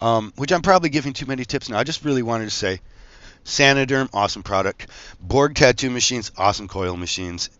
Um, 0.00 0.32
which 0.36 0.52
I'm 0.52 0.62
probably 0.62 0.88
giving 0.88 1.12
too 1.12 1.26
many 1.26 1.44
tips 1.44 1.68
now. 1.68 1.78
I 1.78 1.84
just 1.84 2.04
really 2.04 2.22
wanted 2.22 2.46
to 2.46 2.50
say 2.50 2.80
Saniderm, 3.44 4.10
awesome 4.12 4.42
product. 4.42 4.88
Borg 5.20 5.54
tattoo 5.54 5.90
machines, 5.90 6.32
awesome 6.36 6.68
coil 6.68 6.96
machines. 6.96 7.50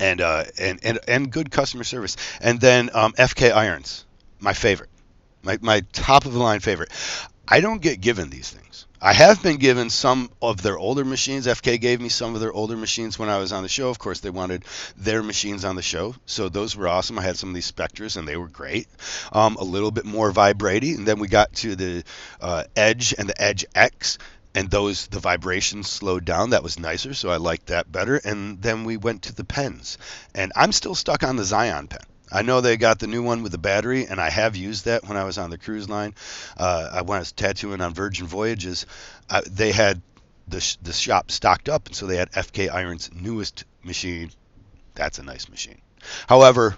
And, 0.00 0.20
uh, 0.20 0.44
and, 0.58 0.80
and, 0.82 0.98
and 1.06 1.30
good 1.30 1.50
customer 1.50 1.84
service. 1.84 2.16
And 2.40 2.60
then 2.60 2.90
um, 2.94 3.12
FK 3.12 3.52
irons, 3.52 4.04
my 4.38 4.54
favorite, 4.54 4.90
my, 5.42 5.58
my 5.60 5.82
top 5.92 6.24
of 6.24 6.32
the 6.32 6.38
line 6.38 6.60
favorite. 6.60 6.90
I 7.46 7.60
don't 7.60 7.82
get 7.82 8.00
given 8.00 8.30
these 8.30 8.48
things. 8.48 8.86
I 9.02 9.14
have 9.14 9.42
been 9.42 9.56
given 9.56 9.88
some 9.88 10.30
of 10.42 10.60
their 10.60 10.78
older 10.78 11.06
machines. 11.06 11.46
FK 11.46 11.80
gave 11.80 12.02
me 12.02 12.10
some 12.10 12.34
of 12.34 12.40
their 12.42 12.52
older 12.52 12.76
machines 12.76 13.18
when 13.18 13.30
I 13.30 13.38
was 13.38 13.50
on 13.50 13.62
the 13.62 13.68
show. 13.68 13.88
Of 13.88 13.98
course, 13.98 14.20
they 14.20 14.28
wanted 14.28 14.64
their 14.98 15.22
machines 15.22 15.64
on 15.64 15.74
the 15.74 15.82
show, 15.82 16.14
so 16.26 16.50
those 16.50 16.76
were 16.76 16.86
awesome. 16.86 17.18
I 17.18 17.22
had 17.22 17.38
some 17.38 17.48
of 17.48 17.54
these 17.54 17.72
Spektras, 17.72 18.18
and 18.18 18.28
they 18.28 18.36
were 18.36 18.48
great. 18.48 18.88
Um, 19.32 19.56
a 19.56 19.64
little 19.64 19.90
bit 19.90 20.04
more 20.04 20.30
vibrating, 20.32 20.96
and 20.96 21.08
then 21.08 21.18
we 21.18 21.28
got 21.28 21.54
to 21.54 21.76
the 21.76 22.04
uh, 22.42 22.64
Edge 22.76 23.14
and 23.16 23.26
the 23.26 23.40
Edge 23.40 23.64
X, 23.74 24.18
and 24.54 24.70
those 24.70 25.06
the 25.06 25.20
vibrations 25.20 25.88
slowed 25.88 26.24
down. 26.24 26.50
That 26.50 26.62
was 26.62 26.78
nicer, 26.78 27.14
so 27.14 27.30
I 27.30 27.36
liked 27.36 27.66
that 27.66 27.90
better. 27.90 28.16
And 28.16 28.60
then 28.60 28.84
we 28.84 28.96
went 28.96 29.22
to 29.22 29.34
the 29.34 29.44
pens, 29.44 29.98
and 30.34 30.52
I'm 30.56 30.72
still 30.72 30.94
stuck 30.94 31.22
on 31.22 31.36
the 31.36 31.44
Xion 31.44 31.88
pen. 31.88 32.00
I 32.32 32.42
know 32.42 32.60
they 32.60 32.76
got 32.76 33.00
the 33.00 33.08
new 33.08 33.22
one 33.22 33.42
with 33.42 33.52
the 33.52 33.58
battery, 33.58 34.06
and 34.06 34.20
I 34.20 34.30
have 34.30 34.54
used 34.54 34.84
that 34.84 35.04
when 35.06 35.16
I 35.16 35.24
was 35.24 35.36
on 35.36 35.50
the 35.50 35.58
cruise 35.58 35.88
line. 35.88 36.14
Uh, 36.56 37.02
when 37.02 37.16
I 37.16 37.20
was 37.20 37.32
tattooing 37.32 37.80
on 37.80 37.92
Virgin 37.92 38.28
Voyages, 38.28 38.86
they 39.48 39.72
had 39.72 40.00
the, 40.46 40.60
sh- 40.60 40.76
the 40.82 40.92
shop 40.92 41.30
stocked 41.30 41.68
up, 41.68 41.86
and 41.86 41.96
so 41.96 42.06
they 42.06 42.16
had 42.16 42.30
FK 42.32 42.70
Iron's 42.70 43.10
newest 43.12 43.64
machine 43.82 44.30
That's 44.94 45.18
a 45.18 45.22
nice 45.22 45.48
machine. 45.48 45.80
However, 46.28 46.76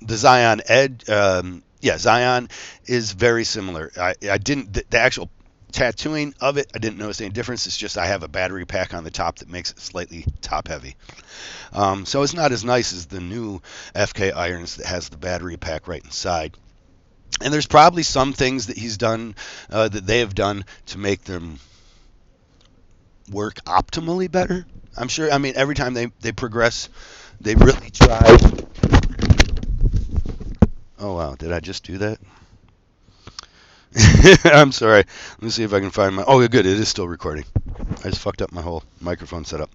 the 0.00 0.14
Xion 0.14 0.60
Edge, 0.66 1.08
um, 1.08 1.62
yeah, 1.80 1.94
Xion 1.94 2.50
is 2.86 3.12
very 3.12 3.44
similar. 3.44 3.90
I, 3.96 4.14
I 4.30 4.38
didn't 4.38 4.72
the, 4.72 4.84
the 4.90 4.98
actual 4.98 5.30
tattooing 5.76 6.34
of 6.40 6.56
it, 6.56 6.70
I 6.74 6.78
didn't 6.78 6.98
notice 6.98 7.20
any 7.20 7.30
difference. 7.30 7.66
It's 7.66 7.76
just 7.76 7.98
I 7.98 8.06
have 8.06 8.22
a 8.22 8.28
battery 8.28 8.64
pack 8.64 8.94
on 8.94 9.04
the 9.04 9.10
top 9.10 9.38
that 9.38 9.50
makes 9.50 9.70
it 9.70 9.78
slightly 9.78 10.24
top 10.40 10.68
heavy. 10.68 10.96
Um, 11.72 12.06
so 12.06 12.22
it's 12.22 12.34
not 12.34 12.50
as 12.50 12.64
nice 12.64 12.94
as 12.94 13.06
the 13.06 13.20
new 13.20 13.60
FK 13.94 14.34
irons 14.34 14.76
that 14.76 14.86
has 14.86 15.10
the 15.10 15.18
battery 15.18 15.58
pack 15.58 15.86
right 15.86 16.02
inside. 16.02 16.56
And 17.42 17.52
there's 17.52 17.66
probably 17.66 18.02
some 18.02 18.32
things 18.32 18.68
that 18.68 18.78
he's 18.78 18.96
done, 18.96 19.34
uh, 19.70 19.88
that 19.88 20.06
they 20.06 20.20
have 20.20 20.34
done 20.34 20.64
to 20.86 20.98
make 20.98 21.24
them 21.24 21.58
work 23.30 23.56
optimally 23.66 24.30
better. 24.30 24.66
I'm 24.96 25.08
sure. 25.08 25.30
I 25.30 25.36
mean, 25.36 25.54
every 25.56 25.74
time 25.74 25.92
they, 25.92 26.06
they 26.20 26.32
progress, 26.32 26.88
they 27.40 27.54
really 27.54 27.90
try. 27.90 28.38
Oh 30.98 31.14
wow! 31.14 31.34
Did 31.34 31.52
I 31.52 31.60
just 31.60 31.84
do 31.84 31.98
that? 31.98 32.18
I'm 34.44 34.72
sorry. 34.72 35.04
Let 35.32 35.42
me 35.42 35.50
see 35.50 35.62
if 35.62 35.72
I 35.72 35.80
can 35.80 35.90
find 35.90 36.16
my. 36.16 36.24
Oh, 36.26 36.46
good. 36.48 36.66
It 36.66 36.78
is 36.78 36.88
still 36.88 37.08
recording. 37.08 37.44
I 38.04 38.10
just 38.10 38.20
fucked 38.20 38.42
up 38.42 38.52
my 38.52 38.62
whole 38.62 38.82
microphone 39.00 39.44
setup. 39.44 39.70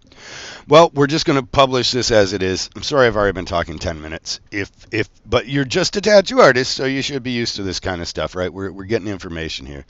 Well, 0.68 0.92
we're 0.94 1.08
just 1.08 1.26
going 1.26 1.40
to 1.40 1.46
publish 1.46 1.92
this 1.92 2.12
as 2.12 2.34
it 2.34 2.44
is. 2.44 2.70
I'm 2.76 2.84
sorry 2.84 3.08
I've 3.08 3.16
already 3.16 3.34
been 3.34 3.46
talking 3.46 3.80
10 3.80 4.02
minutes. 4.02 4.40
If 4.52 4.70
if 4.92 5.10
but 5.26 5.48
you're 5.48 5.66
just 5.66 5.96
a 5.96 6.02
tattoo 6.02 6.40
artist, 6.40 6.74
so 6.74 6.86
you 6.86 7.02
should 7.02 7.24
be 7.24 7.32
used 7.32 7.56
to 7.56 7.64
this 7.64 7.80
kind 7.80 8.02
of 8.02 8.08
stuff, 8.08 8.36
right? 8.36 8.52
We're 8.52 8.72
we're 8.72 8.86
getting 8.86 9.08
information 9.08 9.66
here. 9.66 9.86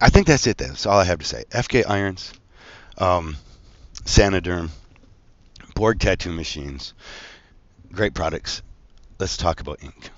I 0.00 0.08
think 0.08 0.26
that's 0.26 0.46
it. 0.46 0.56
Then. 0.56 0.68
That's 0.68 0.86
all 0.86 0.98
I 0.98 1.04
have 1.04 1.18
to 1.18 1.26
say. 1.26 1.44
FK 1.50 1.88
irons, 1.88 2.32
um, 2.98 3.36
Saniderm, 4.04 4.70
Borg 5.74 5.98
tattoo 6.00 6.32
machines, 6.32 6.94
great 7.92 8.14
products. 8.14 8.62
Let's 9.18 9.36
talk 9.36 9.60
about 9.60 9.82
ink. 9.82 10.10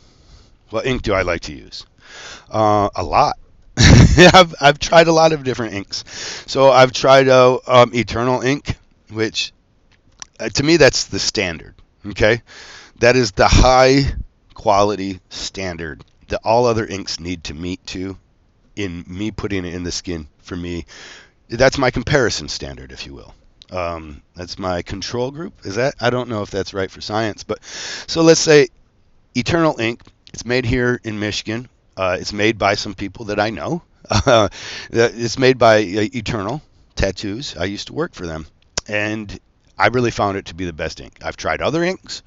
What 0.71 0.87
ink 0.87 1.03
do 1.03 1.13
I 1.13 1.23
like 1.23 1.43
to 1.43 1.55
use? 1.55 1.85
Uh, 2.51 2.89
a 2.95 3.03
lot. 3.03 3.39
I've 3.77 4.55
I've 4.61 4.79
tried 4.79 5.09
a 5.09 5.13
lot 5.13 5.33
of 5.33 5.45
different 5.45 5.75
inks. 5.75 6.05
So 6.47 6.71
I've 6.71 6.93
tried 6.93 7.29
out 7.29 7.63
um, 7.67 7.95
Eternal 7.95 8.43
ink, 8.43 8.77
which 9.11 9.53
uh, 10.39 10.49
to 10.51 10.63
me 10.63 10.77
that's 10.77 11.07
the 11.07 11.19
standard. 11.19 11.75
Okay, 12.07 12.43
that 13.01 13.17
is 13.17 13.33
the 13.33 13.49
high 13.49 14.15
quality 14.55 15.21
standard 15.31 16.05
that 16.29 16.41
all 16.45 16.67
other 16.67 16.87
inks 16.87 17.19
need 17.21 17.45
to 17.45 17.55
meet 17.55 17.85
to. 17.89 18.17
In 18.77 19.05
me 19.07 19.31
putting 19.31 19.65
it 19.65 19.73
in 19.73 19.85
the 19.85 19.93
skin 19.93 20.27
for 20.39 20.57
me, 20.57 20.87
that's 21.49 21.79
my 21.79 21.93
comparison 21.93 22.49
standard, 22.49 22.91
if 22.91 23.07
you 23.07 23.15
will. 23.15 23.33
Um, 23.71 24.23
that's 24.35 24.59
my 24.59 24.83
control 24.83 25.31
group. 25.31 25.55
Is 25.65 25.77
that? 25.77 25.95
I 26.01 26.11
don't 26.11 26.29
know 26.29 26.43
if 26.43 26.51
that's 26.51 26.75
right 26.75 26.91
for 26.91 27.01
science, 27.01 27.45
but 27.45 27.63
so 28.07 28.23
let's 28.23 28.41
say 28.41 28.69
Eternal 29.35 29.79
ink. 29.81 30.03
It's 30.33 30.45
made 30.45 30.65
here 30.65 31.01
in 31.05 31.21
Michigan. 31.21 31.69
Uh, 31.97 32.17
it's 32.21 32.33
made 32.33 32.59
by 32.59 32.75
some 32.75 32.95
people 32.95 33.27
that 33.27 33.41
I 33.41 33.51
know. 33.51 33.83
Uh, 34.11 34.49
it's 34.91 35.39
made 35.39 35.59
by 35.59 35.79
uh, 35.79 36.07
Eternal 36.13 36.61
Tattoos. 36.95 37.57
I 37.57 37.65
used 37.65 37.87
to 37.87 37.95
work 37.95 38.15
for 38.15 38.27
them, 38.27 38.47
and 38.87 39.41
I 39.79 39.87
really 39.89 40.11
found 40.11 40.37
it 40.37 40.47
to 40.47 40.55
be 40.55 40.67
the 40.67 40.75
best 40.75 41.01
ink. 41.01 41.19
I've 41.23 41.39
tried 41.39 41.63
other 41.63 41.83
inks. 41.83 42.23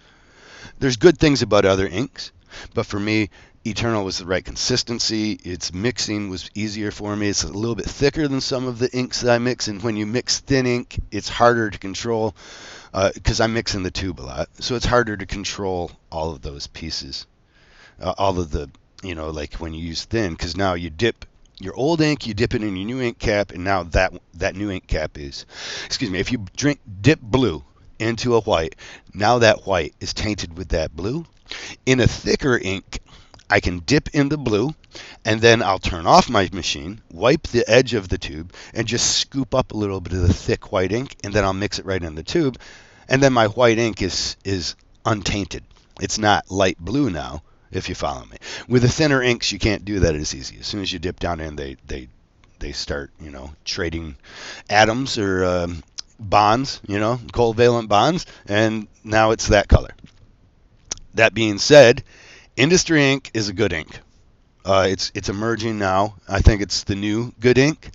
There's 0.80 0.98
good 0.98 1.20
things 1.20 1.44
about 1.44 1.66
other 1.66 1.88
inks, 1.88 2.32
but 2.74 2.88
for 2.88 3.00
me, 3.00 3.30
Eternal 3.66 4.06
was 4.06 4.18
the 4.18 4.26
right 4.26 4.44
consistency. 4.44 5.34
Its 5.34 5.74
mixing 5.74 6.30
was 6.30 6.50
easier 6.56 6.90
for 6.90 7.16
me. 7.16 7.28
It's 7.28 7.44
a 7.44 7.52
little 7.52 7.76
bit 7.76 7.86
thicker 7.86 8.28
than 8.28 8.42
some 8.42 8.66
of 8.66 8.80
the 8.80 8.90
inks 8.92 9.22
that 9.22 9.34
I 9.34 9.38
mix, 9.38 9.68
and 9.68 9.82
when 9.82 9.98
you 9.98 10.06
mix 10.06 10.40
thin 10.40 10.66
ink, 10.66 11.00
it's 11.12 11.30
harder 11.30 11.70
to 11.70 11.78
control 11.78 12.36
because 12.92 13.42
uh, 13.42 13.44
I 13.44 13.48
mix 13.48 13.76
in 13.76 13.84
the 13.84 13.92
tube 13.92 14.20
a 14.20 14.24
lot. 14.24 14.50
So 14.60 14.76
it's 14.76 14.86
harder 14.86 15.18
to 15.18 15.26
control 15.26 15.92
all 16.12 16.32
of 16.32 16.42
those 16.42 16.68
pieces, 16.68 17.28
uh, 18.00 18.14
all 18.18 18.40
of 18.40 18.52
the 18.52 18.70
you 19.04 19.16
know, 19.16 19.30
like 19.30 19.56
when 19.56 19.74
you 19.74 19.86
use 19.86 20.06
thin, 20.06 20.32
because 20.32 20.58
now 20.58 20.74
you 20.74 20.90
dip 20.90 21.26
your 21.60 21.76
old 21.76 22.02
ink, 22.02 22.28
you 22.28 22.34
dip 22.34 22.54
it 22.54 22.64
in 22.64 22.76
your 22.76 22.86
new 22.86 23.02
ink 23.02 23.20
cap, 23.20 23.52
and 23.52 23.64
now 23.64 23.84
that 23.84 24.14
that 24.36 24.56
new 24.56 24.70
ink 24.72 24.88
cap 24.88 25.18
is, 25.18 25.46
excuse 25.86 26.12
me, 26.12 26.20
if 26.20 26.32
you 26.32 26.46
drink 26.56 26.80
dip 27.02 27.20
blue 27.22 27.64
into 28.00 28.36
a 28.36 28.42
white, 28.42 28.76
now 29.14 29.40
that 29.40 29.66
white 29.66 29.94
is 30.00 30.14
tainted 30.14 30.58
with 30.58 30.70
that 30.70 30.96
blue. 30.96 31.26
In 31.86 32.00
a 32.00 32.08
thicker 32.08 32.58
ink, 32.58 33.00
I 33.50 33.60
can 33.60 33.80
dip 33.80 34.10
in 34.14 34.30
the 34.30 34.38
blue, 34.38 34.76
and 35.24 35.40
then 35.40 35.64
I'll 35.64 35.80
turn 35.80 36.06
off 36.06 36.30
my 36.30 36.50
machine, 36.52 37.02
wipe 37.12 37.44
the 37.44 37.68
edge 37.70 37.94
of 37.94 38.10
the 38.10 38.18
tube, 38.18 38.54
and 38.74 38.88
just 38.88 39.18
scoop 39.18 39.56
up 39.56 39.72
a 39.72 39.78
little 39.78 40.02
bit 40.02 40.14
of 40.14 40.28
the 40.28 40.34
thick 40.34 40.72
white 40.72 40.92
ink, 40.92 41.16
and 41.24 41.34
then 41.34 41.44
I'll 41.44 41.54
mix 41.54 41.80
it 41.80 41.86
right 41.86 42.04
in 42.04 42.16
the 42.16 42.24
tube, 42.24 42.60
and 43.08 43.24
then 43.24 43.34
my 43.34 43.48
white 43.48 43.78
ink 43.78 44.02
is 44.02 44.36
is 44.44 44.76
untainted. 45.06 45.64
It's 46.02 46.18
not 46.20 46.52
light 46.52 46.78
blue 46.78 47.10
now 47.10 47.42
if 47.72 47.90
you 47.90 47.96
follow 47.96 48.26
me. 48.26 48.38
With 48.68 48.82
the 48.82 48.90
thinner 48.90 49.22
inks, 49.22 49.52
you 49.52 49.60
can't 49.60 49.86
do 49.86 50.00
that 50.02 50.16
as 50.16 50.34
easy. 50.34 50.58
As 50.60 50.68
soon 50.68 50.82
as 50.82 50.92
you 50.92 51.00
dip 51.00 51.20
down 51.20 51.40
in, 51.40 51.56
they 51.56 51.78
they 51.86 52.08
they 52.60 52.72
start 52.72 53.12
you 53.20 53.32
know 53.32 53.52
trading 53.66 54.16
atoms 54.70 55.18
or 55.18 55.46
um, 55.46 55.84
bonds, 56.20 56.82
you 56.88 57.00
know, 57.00 57.18
covalent 57.32 57.88
bonds, 57.88 58.26
and 58.48 58.88
now 59.04 59.32
it's 59.32 59.48
that 59.48 59.68
color. 59.68 59.92
That 61.14 61.34
being 61.34 61.58
said, 61.58 62.04
Industry 62.56 63.04
Ink 63.04 63.32
is 63.34 63.50
a 63.50 63.54
good 63.54 63.74
ink. 63.74 64.00
Uh, 64.66 64.88
it's 64.90 65.12
it's 65.16 65.30
emerging 65.30 65.80
now. 65.80 66.16
I 66.28 66.42
think 66.42 66.62
it's 66.62 66.84
the 66.84 66.96
new 66.96 67.34
good 67.40 67.58
ink. 67.58 67.90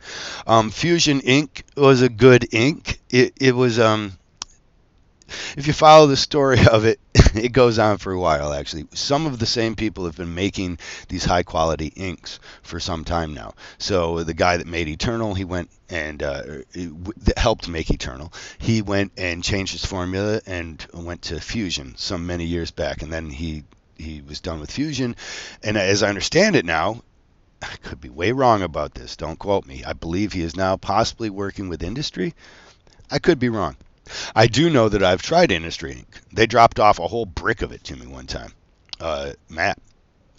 Um, 0.47 0.71
Fusion 0.71 1.21
ink 1.21 1.65
was 1.77 2.01
a 2.01 2.09
good 2.09 2.49
ink. 2.53 2.99
It 3.11 3.35
it 3.39 3.55
was 3.55 3.79
um 3.79 4.13
if 5.57 5.67
you 5.67 5.73
follow 5.73 6.07
the 6.07 6.17
story 6.17 6.59
of 6.71 6.85
it, 6.85 7.01
it 7.15 7.53
goes 7.53 7.79
on 7.79 7.99
for 7.99 8.13
a 8.13 8.19
while 8.19 8.53
actually. 8.53 8.87
Some 8.95 9.27
of 9.27 9.39
the 9.39 9.47
same 9.47 9.75
people 9.75 10.05
have 10.05 10.17
been 10.17 10.35
making 10.35 10.79
these 11.09 11.25
high 11.25 11.43
quality 11.43 11.93
inks 11.97 12.41
for 12.63 12.81
some 12.81 13.05
time 13.05 13.35
now. 13.35 13.55
So 13.79 14.23
the 14.25 14.35
guy 14.35 14.57
that 14.57 14.67
made 14.67 14.89
Eternal, 14.89 15.35
he 15.35 15.45
went 15.45 15.71
and 15.89 16.23
uh, 16.23 16.43
helped 17.37 17.69
make 17.69 17.91
Eternal. 17.91 18.33
He 18.59 18.83
went 18.83 19.13
and 19.17 19.45
changed 19.45 19.73
his 19.73 19.85
formula 19.85 20.41
and 20.47 20.85
went 20.95 21.23
to 21.23 21.41
Fusion 21.41 21.95
some 21.97 22.27
many 22.27 22.45
years 22.45 22.71
back, 22.71 23.03
and 23.03 23.13
then 23.13 23.31
he 23.31 23.65
he 23.97 24.21
was 24.21 24.41
done 24.41 24.59
with 24.61 24.71
Fusion. 24.71 25.17
And 25.63 25.77
as 25.77 26.03
I 26.03 26.09
understand 26.09 26.57
it 26.57 26.65
now, 26.65 27.03
I 27.63 27.77
could 27.83 28.01
be 28.01 28.09
way 28.09 28.33
wrong 28.33 28.63
about 28.63 28.95
this. 28.95 29.17
Don't 29.17 29.39
quote 29.39 29.67
me. 29.67 29.85
I 29.85 29.93
believe 29.93 30.33
he 30.33 30.43
is 30.43 30.57
now 30.57 30.77
possibly 30.77 31.31
working 31.31 31.69
with 31.69 31.83
industry. 31.83 32.35
I 33.11 33.19
could 33.19 33.39
be 33.39 33.49
wrong. 33.49 33.77
I 34.35 34.47
do 34.47 34.71
know 34.71 34.89
that 34.89 35.03
I've 35.03 35.23
tried 35.23 35.53
Industry 35.53 35.93
Ink. 35.93 36.21
They 36.33 36.47
dropped 36.47 36.81
off 36.81 36.99
a 36.99 37.09
whole 37.09 37.27
brick 37.27 37.63
of 37.63 37.73
it 37.73 37.85
to 37.85 37.97
me 37.97 38.07
one 38.07 38.27
time, 38.27 38.53
uh, 39.01 39.33
Matt, 39.49 39.79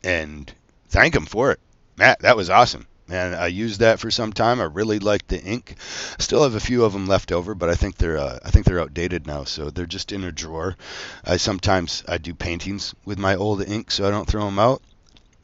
and 0.04 0.52
thank 0.90 1.16
him 1.16 1.26
for 1.26 1.52
it. 1.52 1.60
Matt, 1.98 2.20
that 2.20 2.38
was 2.38 2.50
awesome. 2.50 2.88
And 3.10 3.36
I 3.36 3.48
used 3.48 3.82
that 3.82 4.00
for 4.00 4.10
some 4.10 4.32
time. 4.32 4.62
I 4.62 4.66
really 4.66 5.00
liked 5.00 5.28
the 5.28 5.42
ink. 5.42 5.76
Still 6.20 6.44
have 6.44 6.56
a 6.56 6.60
few 6.60 6.86
of 6.86 6.94
them 6.94 7.06
left 7.06 7.32
over, 7.32 7.54
but 7.54 7.70
I 7.70 7.76
think 7.76 7.98
they're 7.98 8.18
uh, 8.18 8.40
I 8.44 8.50
think 8.50 8.66
they're 8.66 8.80
outdated 8.80 9.28
now, 9.28 9.44
so 9.44 9.70
they're 9.70 9.86
just 9.86 10.12
in 10.12 10.24
a 10.24 10.32
drawer. 10.32 10.78
I 11.26 11.38
sometimes 11.38 12.04
I 12.08 12.18
do 12.18 12.34
paintings 12.34 12.96
with 13.06 13.20
my 13.20 13.36
old 13.36 13.62
ink, 13.68 13.92
so 13.92 14.08
I 14.08 14.12
don't 14.12 14.28
throw 14.28 14.46
them 14.46 14.58
out. 14.58 14.82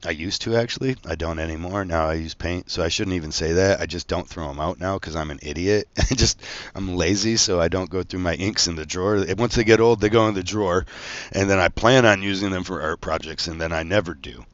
I 0.06 0.12
used 0.12 0.44
to 0.44 0.56
actually. 0.56 0.96
I 1.06 1.16
don't 1.16 1.40
anymore. 1.40 1.84
Now 1.84 2.08
I 2.08 2.14
use 2.14 2.34
paint, 2.34 2.72
so 2.72 2.82
I 2.82 2.88
shouldn't 2.88 3.18
even 3.18 3.34
say 3.34 3.54
that. 3.54 3.82
I 3.82 3.86
just 3.86 4.08
don't 4.08 4.28
throw 4.28 4.48
them 4.48 4.60
out 4.60 4.80
now 4.80 4.98
because 4.98 5.16
I'm 5.16 5.30
an 5.30 5.40
idiot. 5.42 5.90
I 5.98 6.16
just 6.16 6.42
I'm 6.74 6.96
lazy, 6.96 7.36
so 7.36 7.60
I 7.60 7.68
don't 7.68 7.90
go 7.90 8.04
through 8.04 8.22
my 8.22 8.36
inks 8.36 8.68
in 8.68 8.76
the 8.76 8.86
drawer. 8.86 9.26
Once 9.38 9.56
they 9.56 9.66
get 9.66 9.82
old, 9.82 10.00
they 10.00 10.10
go 10.10 10.28
in 10.30 10.36
the 10.36 10.44
drawer, 10.44 10.86
and 11.34 11.50
then 11.50 11.60
I 11.60 11.68
plan 11.68 12.06
on 12.06 12.24
using 12.24 12.50
them 12.50 12.64
for 12.64 12.82
art 12.82 13.02
projects, 13.02 13.48
and 13.48 13.60
then 13.60 13.74
I 13.74 13.84
never 13.84 14.14
do. 14.14 14.46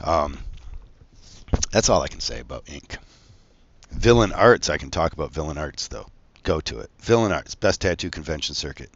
Um, 0.00 0.38
that's 1.70 1.90
all 1.90 2.00
I 2.00 2.08
can 2.08 2.20
say 2.20 2.40
about 2.40 2.70
ink. 2.70 2.96
Villain 3.90 4.32
Arts, 4.32 4.70
I 4.70 4.78
can 4.78 4.90
talk 4.90 5.12
about 5.12 5.34
Villain 5.34 5.58
Arts 5.58 5.88
though. 5.88 6.06
Go 6.44 6.60
to 6.60 6.80
it. 6.80 6.90
Villain 7.00 7.32
Arts, 7.32 7.54
best 7.54 7.82
tattoo 7.82 8.10
convention 8.10 8.54
circuit. 8.54 8.90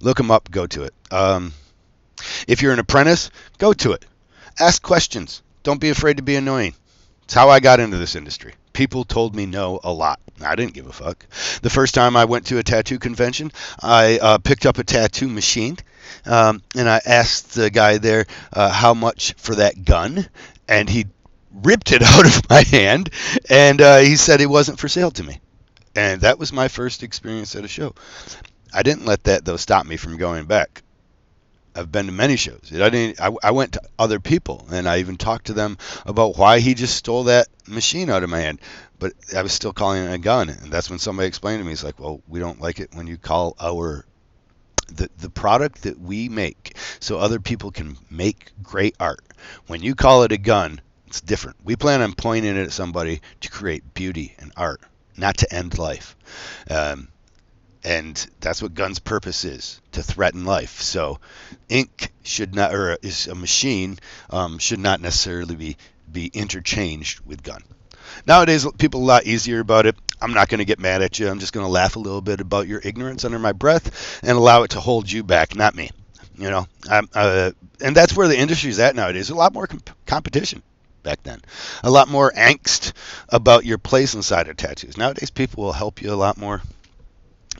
Look 0.00 0.16
them 0.16 0.30
up. 0.30 0.50
Go 0.50 0.66
to 0.68 0.84
it. 0.84 0.94
Um, 1.10 1.52
if 2.48 2.62
you're 2.62 2.72
an 2.72 2.78
apprentice, 2.78 3.30
go 3.58 3.72
to 3.74 3.92
it 3.92 4.04
Ask 4.58 4.82
questions. 4.82 5.42
Don't 5.62 5.80
be 5.80 5.90
afraid 5.90 6.18
to 6.18 6.22
be 6.22 6.36
annoying. 6.36 6.74
It's 7.24 7.34
how 7.34 7.48
I 7.48 7.60
got 7.60 7.80
into 7.80 7.96
this 7.96 8.16
industry. 8.16 8.54
People 8.72 9.04
told 9.04 9.34
me 9.34 9.46
no 9.46 9.80
a 9.82 9.92
lot. 9.92 10.20
I 10.44 10.54
didn't 10.56 10.74
give 10.74 10.86
a 10.86 10.92
fuck. 10.92 11.26
The 11.62 11.70
first 11.70 11.94
time 11.94 12.16
I 12.16 12.24
went 12.24 12.46
to 12.46 12.58
a 12.58 12.62
tattoo 12.62 12.98
convention, 12.98 13.52
I 13.80 14.18
uh, 14.20 14.38
picked 14.38 14.66
up 14.66 14.78
a 14.78 14.84
tattoo 14.84 15.28
machine 15.28 15.78
um, 16.26 16.62
and 16.74 16.88
I 16.88 17.00
asked 17.04 17.54
the 17.54 17.70
guy 17.70 17.98
there 17.98 18.26
uh, 18.52 18.70
how 18.70 18.94
much 18.94 19.34
for 19.38 19.54
that 19.56 19.84
gun, 19.84 20.28
and 20.68 20.88
he 20.88 21.06
ripped 21.62 21.92
it 21.92 22.02
out 22.02 22.26
of 22.26 22.48
my 22.50 22.62
hand 22.62 23.10
and 23.48 23.80
uh, 23.80 23.98
he 23.98 24.16
said 24.16 24.40
it 24.40 24.46
wasn't 24.46 24.78
for 24.78 24.88
sale 24.88 25.10
to 25.12 25.22
me. 25.22 25.40
And 25.94 26.22
that 26.22 26.38
was 26.38 26.52
my 26.52 26.68
first 26.68 27.02
experience 27.02 27.54
at 27.54 27.64
a 27.64 27.68
show. 27.68 27.94
I 28.74 28.82
didn't 28.82 29.04
let 29.04 29.24
that 29.24 29.44
though 29.44 29.58
stop 29.58 29.84
me 29.86 29.96
from 29.96 30.16
going 30.16 30.46
back. 30.46 30.82
I've 31.74 31.90
been 31.90 32.06
to 32.06 32.12
many 32.12 32.36
shows. 32.36 32.70
I 32.72 32.90
didn't. 32.90 33.20
I, 33.20 33.30
I 33.42 33.50
went 33.52 33.72
to 33.72 33.82
other 33.98 34.20
people, 34.20 34.66
and 34.70 34.88
I 34.88 34.98
even 34.98 35.16
talked 35.16 35.46
to 35.46 35.54
them 35.54 35.78
about 36.04 36.36
why 36.36 36.60
he 36.60 36.74
just 36.74 36.96
stole 36.96 37.24
that 37.24 37.48
machine 37.66 38.10
out 38.10 38.22
of 38.22 38.30
my 38.30 38.40
hand. 38.40 38.60
But 38.98 39.14
I 39.34 39.42
was 39.42 39.52
still 39.52 39.72
calling 39.72 40.04
it 40.04 40.12
a 40.12 40.18
gun, 40.18 40.48
and 40.48 40.70
that's 40.70 40.90
when 40.90 40.98
somebody 40.98 41.28
explained 41.28 41.60
to 41.60 41.64
me, 41.64 41.70
"He's 41.70 41.84
like, 41.84 41.98
well, 41.98 42.20
we 42.28 42.40
don't 42.40 42.60
like 42.60 42.78
it 42.80 42.94
when 42.94 43.06
you 43.06 43.16
call 43.16 43.56
our 43.60 44.04
the, 44.96 45.10
the 45.18 45.30
product 45.30 45.82
that 45.82 45.98
we 45.98 46.28
make 46.28 46.76
so 47.00 47.18
other 47.18 47.40
people 47.40 47.70
can 47.70 47.96
make 48.10 48.52
great 48.62 48.94
art. 49.00 49.20
When 49.66 49.82
you 49.82 49.94
call 49.94 50.22
it 50.22 50.32
a 50.32 50.38
gun, 50.38 50.80
it's 51.06 51.20
different. 51.20 51.58
We 51.64 51.76
plan 51.76 52.02
on 52.02 52.14
pointing 52.14 52.56
it 52.56 52.62
at 52.62 52.72
somebody 52.72 53.20
to 53.40 53.50
create 53.50 53.94
beauty 53.94 54.34
and 54.38 54.52
art, 54.56 54.80
not 55.16 55.38
to 55.38 55.54
end 55.54 55.78
life. 55.78 56.16
Um, 56.70 57.08
and 57.84 58.26
that's 58.40 58.62
what 58.62 58.74
guns 58.74 58.98
purpose 58.98 59.44
is 59.44 59.80
to 59.92 60.02
threaten 60.02 60.44
life. 60.44 60.80
So 60.80 61.18
ink 61.68 62.12
should 62.22 62.54
not 62.54 62.74
or 62.74 62.96
is 63.02 63.26
a 63.26 63.34
machine 63.34 63.98
um, 64.30 64.58
should 64.58 64.78
not 64.78 65.00
necessarily 65.00 65.56
be 65.56 65.76
be 66.10 66.30
interchanged 66.32 67.20
with 67.20 67.42
gun. 67.42 67.62
Nowadays 68.26 68.66
people 68.78 69.02
a 69.02 69.04
lot 69.04 69.24
easier 69.24 69.60
about 69.60 69.86
it. 69.86 69.96
I'm 70.20 70.34
not 70.34 70.48
going 70.48 70.58
to 70.58 70.64
get 70.64 70.78
mad 70.78 71.02
at 71.02 71.18
you. 71.18 71.28
I'm 71.28 71.40
just 71.40 71.52
going 71.52 71.66
to 71.66 71.72
laugh 71.72 71.96
a 71.96 71.98
little 71.98 72.20
bit 72.20 72.40
about 72.40 72.68
your 72.68 72.80
ignorance 72.84 73.24
under 73.24 73.38
my 73.38 73.52
breath 73.52 74.20
and 74.22 74.36
allow 74.36 74.62
it 74.62 74.70
to 74.70 74.80
hold 74.80 75.10
you 75.10 75.24
back 75.24 75.56
not 75.56 75.74
me. 75.74 75.90
You 76.36 76.50
know 76.50 76.66
uh, 76.88 77.52
and 77.80 77.96
that's 77.96 78.16
where 78.16 78.28
the 78.28 78.38
industry 78.38 78.70
is 78.70 78.78
at 78.78 78.94
nowadays. 78.94 79.30
A 79.30 79.34
lot 79.34 79.52
more 79.52 79.66
comp- 79.66 79.90
competition 80.06 80.62
back 81.02 81.22
then. 81.24 81.40
A 81.82 81.90
lot 81.90 82.08
more 82.08 82.30
angst 82.30 82.92
about 83.28 83.64
your 83.64 83.78
place 83.78 84.14
inside 84.14 84.48
of 84.48 84.56
tattoos. 84.56 84.96
Nowadays 84.96 85.30
people 85.30 85.64
will 85.64 85.72
help 85.72 86.00
you 86.00 86.12
a 86.12 86.14
lot 86.14 86.38
more 86.38 86.62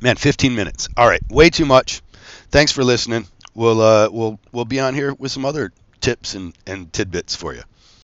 Man, 0.02 0.16
15 0.16 0.56
minutes. 0.56 0.88
All 0.96 1.06
right, 1.06 1.22
way 1.30 1.48
too 1.48 1.64
much. 1.64 2.02
Thanks 2.50 2.72
for 2.72 2.82
listening. 2.82 3.24
We'll 3.54 3.80
uh, 3.80 4.08
we'll 4.10 4.40
we'll 4.50 4.64
be 4.64 4.80
on 4.80 4.94
here 4.94 5.14
with 5.14 5.30
some 5.30 5.44
other 5.44 5.72
tips 6.00 6.34
and, 6.34 6.52
and 6.66 6.92
tidbits 6.92 7.36
for 7.36 7.54
you. 7.54 7.62